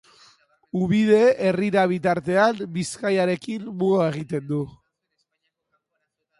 [0.85, 1.19] Ubide
[1.49, 4.65] herrira bitartean Bizkaiarekin muga egiten du.